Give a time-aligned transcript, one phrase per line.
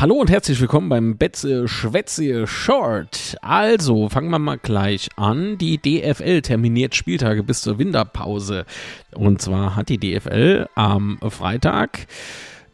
[0.00, 3.36] Hallo und herzlich willkommen beim Betze Schwätze Short.
[3.42, 5.58] Also, fangen wir mal gleich an.
[5.58, 8.64] Die DFL terminiert Spieltage bis zur Winterpause.
[9.16, 12.06] Und zwar hat die DFL am Freitag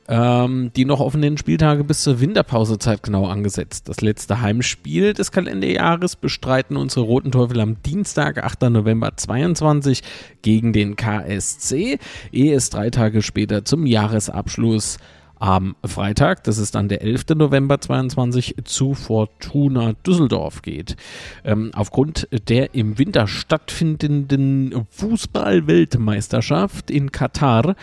[0.06, 3.88] ähm, die noch offenen Spieltage bis zur Winterpausezeit genau angesetzt.
[3.88, 8.64] Das letzte Heimspiel des Kalenderjahres bestreiten unsere Roten Teufel am Dienstag, 8.
[8.64, 10.02] November 22
[10.42, 11.98] gegen den KSC,
[12.32, 14.98] ehe es drei Tage später zum Jahresabschluss
[15.38, 17.26] am Freitag, das ist dann der 11.
[17.36, 20.96] November 22, zu Fortuna Düsseldorf geht.
[21.44, 27.76] Ähm, aufgrund der im Winter stattfindenden Fußball-Weltmeisterschaft in Katar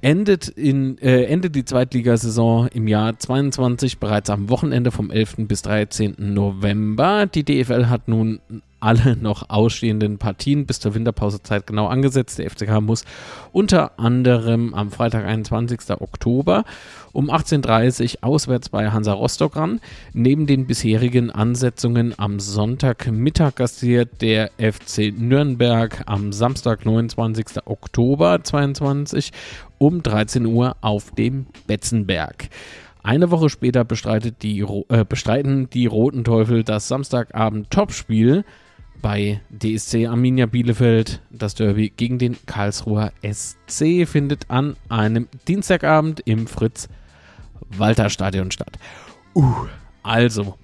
[0.00, 5.48] endet, in, äh, endet die Zweitligasaison im Jahr 22 bereits am Wochenende vom 11.
[5.48, 6.14] bis 13.
[6.18, 7.26] November.
[7.26, 8.40] Die DFL hat nun
[8.86, 12.38] alle noch ausstehenden Partien bis zur Winterpausezeit genau angesetzt.
[12.38, 13.04] Der FCK muss
[13.52, 15.80] unter anderem am Freitag, 21.
[15.98, 16.64] Oktober
[17.12, 19.80] um 18.30 Uhr auswärts bei Hansa Rostock ran.
[20.12, 27.66] Neben den bisherigen Ansetzungen am Sonntagmittag gastiert der FC Nürnberg am Samstag, 29.
[27.66, 29.32] Oktober 22
[29.78, 32.50] um 13 Uhr auf dem Betzenberg.
[33.02, 38.44] Eine Woche später bestreitet die, äh, bestreiten die Roten Teufel das Samstagabend Topspiel
[39.02, 41.20] bei DSC Arminia Bielefeld.
[41.30, 48.78] Das Derby gegen den Karlsruher SC findet an einem Dienstagabend im Fritz-Walter-Stadion statt.
[49.34, 49.66] Uh,
[50.02, 50.56] also,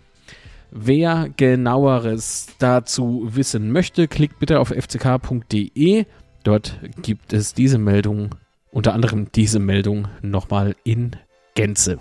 [0.70, 6.06] wer genaueres dazu wissen möchte, klickt bitte auf fck.de.
[6.42, 8.34] Dort gibt es diese Meldung,
[8.70, 11.12] unter anderem diese Meldung nochmal in
[11.54, 11.98] Gänze.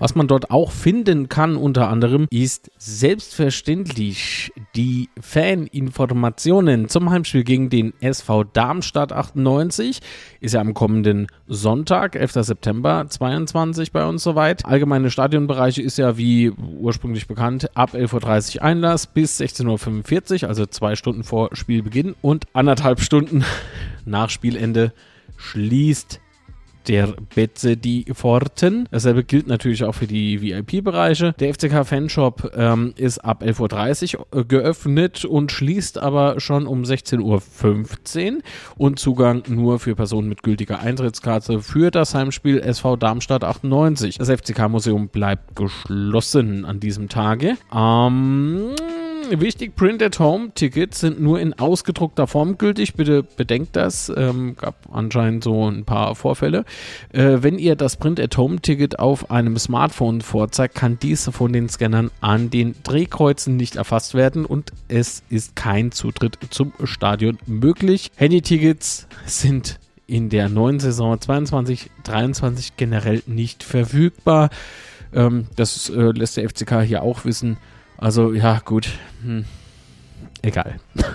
[0.00, 7.68] Was man dort auch finden kann, unter anderem, ist selbstverständlich die Faninformationen zum Heimspiel gegen
[7.68, 10.00] den SV Darmstadt 98.
[10.40, 12.32] Ist ja am kommenden Sonntag, 11.
[12.32, 14.64] September 22 bei uns soweit.
[14.64, 20.64] Allgemeine Stadionbereiche ist ja wie ursprünglich bekannt ab 11.30 Uhr Einlass bis 16.45 Uhr, also
[20.64, 23.44] zwei Stunden vor Spielbeginn und anderthalb Stunden
[24.06, 24.94] nach Spielende
[25.36, 26.20] schließt
[26.90, 28.88] der Betze die Pforten.
[28.90, 31.34] Dasselbe gilt natürlich auch für die VIP-Bereiche.
[31.38, 38.32] Der FCK Fanshop ähm, ist ab 11.30 Uhr geöffnet und schließt aber schon um 16.15
[38.32, 38.40] Uhr
[38.76, 44.18] und Zugang nur für Personen mit gültiger Eintrittskarte für das Heimspiel SV Darmstadt 98.
[44.18, 47.56] Das FCK-Museum bleibt geschlossen an diesem Tage.
[47.72, 48.70] Ähm,
[49.38, 52.94] wichtig, Print-at-Home-Tickets sind nur in ausgedruckter Form gültig.
[52.94, 54.10] Bitte bedenkt das.
[54.16, 56.64] Ähm, gab anscheinend so ein paar Vorfälle.
[57.12, 62.50] Äh, wenn ihr das Print-at-Home-Ticket auf einem Smartphone vorzeigt, kann dies von den Scannern an
[62.50, 68.10] den Drehkreuzen nicht erfasst werden und es ist kein Zutritt zum Stadion möglich.
[68.16, 74.50] Handy-Tickets sind in der neuen Saison 22-23 generell nicht verfügbar.
[75.12, 77.58] Ähm, das äh, lässt der FCK hier auch wissen.
[78.00, 78.88] Also ja, gut.
[79.22, 79.44] Hm.
[80.42, 80.76] Egal.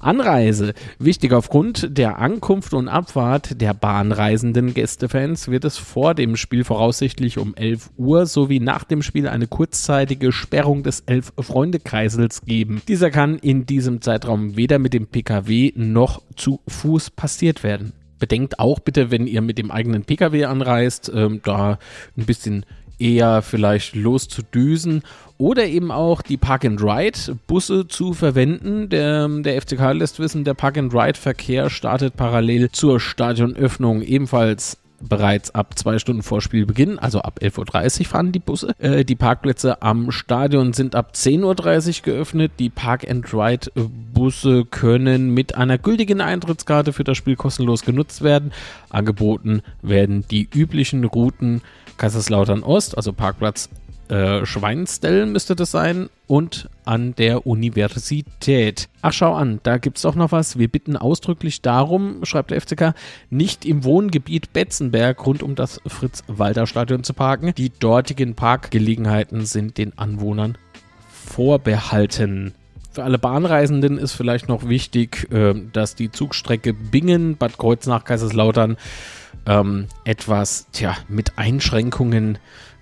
[0.00, 0.74] Anreise.
[0.98, 7.38] Wichtig, aufgrund der Ankunft und Abfahrt der bahnreisenden Gästefans wird es vor dem Spiel voraussichtlich
[7.38, 12.82] um 11 Uhr sowie nach dem Spiel eine kurzzeitige Sperrung des Elf-Freunde-Kreisels geben.
[12.86, 17.94] Dieser kann in diesem Zeitraum weder mit dem PKW noch zu Fuß passiert werden.
[18.18, 21.78] Bedenkt auch bitte, wenn ihr mit dem eigenen PKW anreist, ähm, da
[22.16, 22.66] ein bisschen
[22.98, 25.02] eher vielleicht loszudüsen
[25.38, 28.88] oder eben auch die Park-and-Ride-Busse zu verwenden.
[28.88, 34.78] Der, der FCK lässt wissen, der Park-and-Ride-Verkehr startet parallel zur Stadionöffnung ebenfalls
[35.08, 38.74] bereits ab zwei Stunden vor Spielbeginn, also ab 11.30 Uhr fahren die Busse.
[38.78, 42.52] Äh, die Parkplätze am Stadion sind ab 10.30 Uhr geöffnet.
[42.58, 48.52] Die Park-and-Ride-Busse können mit einer gültigen Eintrittskarte für das Spiel kostenlos genutzt werden.
[48.90, 51.62] Angeboten werden die üblichen Routen
[51.96, 53.68] Kaiserslautern Ost, also Parkplatz
[54.08, 58.88] äh, Schweinstell müsste das sein und an der Universität.
[59.00, 60.58] Ach, schau an, da gibt es auch noch was.
[60.58, 62.94] Wir bitten ausdrücklich darum, schreibt der FCK,
[63.30, 67.54] nicht im Wohngebiet Betzenberg rund um das Fritz-Walter-Stadion zu parken.
[67.56, 70.58] Die dortigen Parkgelegenheiten sind den Anwohnern
[71.10, 72.52] vorbehalten.
[72.92, 78.76] Für alle Bahnreisenden ist vielleicht noch wichtig, äh, dass die Zugstrecke Bingen-Bad Kreuznach Kaiserslautern
[79.46, 82.38] ähm, etwas tja, mit Einschränkungen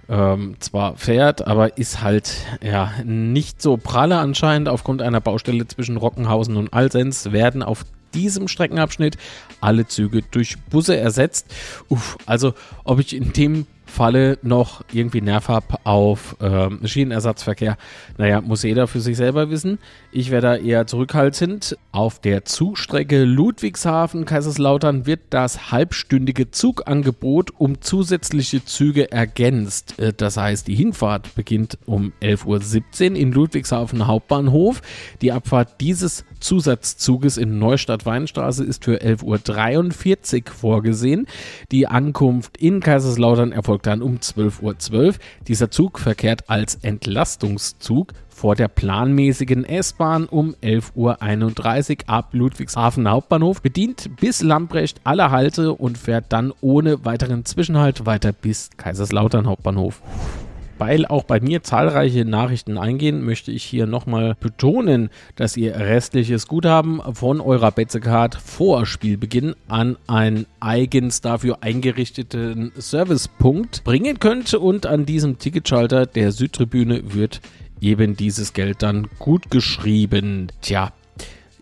[0.09, 4.69] ähm, zwar fährt, aber ist halt ja nicht so pralle anscheinend.
[4.69, 7.85] Aufgrund einer Baustelle zwischen Rockenhausen und Alsens werden auf
[8.15, 9.17] diesem Streckenabschnitt
[9.61, 11.47] alle Züge durch Busse ersetzt.
[11.89, 12.55] Uff, also
[12.85, 17.77] ob ich in dem Falle noch irgendwie Nerv habe auf ähm, Schienenersatzverkehr,
[18.17, 19.79] naja, muss jeder für sich selber wissen.
[20.11, 21.77] Ich wäre da eher zurückhaltend.
[21.93, 29.99] Auf der Zugstrecke Ludwigshafen-Kaiserslautern wird das halbstündige Zugangebot um zusätzliche Züge ergänzt.
[29.99, 34.81] Äh, das heißt, die Hinfahrt beginnt um 11.17 Uhr in Ludwigshafen Hauptbahnhof.
[35.21, 41.27] Die Abfahrt dieses Zusatzzuges in Neustadt-Weinstraße ist für 11.43 Uhr vorgesehen.
[41.71, 45.15] Die Ankunft in Kaiserslautern erfolgt dann um 12.12 Uhr.
[45.49, 53.63] Dieser Zug verkehrt als Entlastungszug vor der planmäßigen S-Bahn um 11.31 Uhr ab Ludwigshafen Hauptbahnhof,
[53.63, 60.03] bedient bis Lambrecht alle Halte und fährt dann ohne weiteren Zwischenhalt weiter bis Kaiserslautern Hauptbahnhof.
[60.79, 66.47] Weil auch bei mir zahlreiche Nachrichten eingehen, möchte ich hier nochmal betonen, dass ihr restliches
[66.49, 74.87] Guthaben von eurer Betzecard vor Spielbeginn an einen eigens dafür eingerichteten Servicepunkt bringen könnt und
[74.87, 77.41] an diesem Ticketschalter der Südtribüne wird
[77.81, 80.49] eben dieses Geld dann gut geschrieben.
[80.63, 80.93] Tja,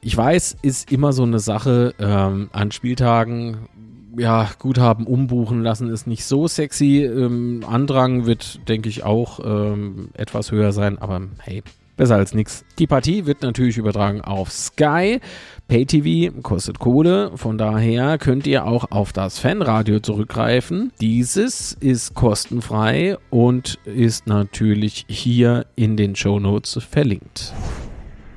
[0.03, 3.69] ich weiß, ist immer so eine Sache ähm, an Spieltagen.
[4.17, 7.05] Ja, Guthaben umbuchen lassen ist nicht so sexy.
[7.05, 11.63] Ähm, Andrang wird, denke ich, auch ähm, etwas höher sein, aber hey,
[12.01, 12.65] besser als nichts.
[12.79, 15.21] Die Partie wird natürlich übertragen auf Sky.
[15.69, 20.93] PayTV kostet Kohle, von daher könnt ihr auch auf das Fanradio zurückgreifen.
[21.01, 27.53] Dieses ist kostenfrei und ist natürlich hier in den Show Notes verlinkt.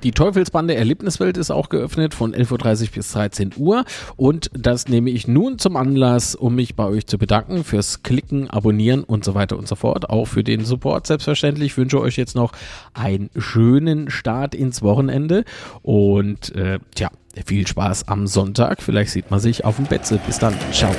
[0.04, 2.52] Die Teufelsbande Erlebniswelt ist auch geöffnet von 11.30
[2.84, 3.86] Uhr bis 13 Uhr
[4.18, 8.50] und das nehme ich nun zum Anlass, um mich bei euch zu bedanken fürs Klicken,
[8.50, 10.10] Abonnieren und so weiter und so fort.
[10.10, 11.72] Auch für den Support selbstverständlich.
[11.72, 12.52] Ich wünsche euch jetzt noch
[12.94, 15.46] einen schönen Start ins Wochenende
[15.82, 17.10] und äh, tja,
[17.46, 18.82] viel Spaß am Sonntag.
[18.82, 20.20] Vielleicht sieht man sich auf dem Betze.
[20.26, 20.54] Bis dann.
[20.72, 20.94] Ciao.